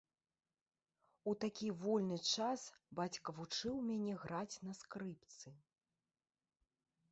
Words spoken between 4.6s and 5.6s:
на скрыпцы.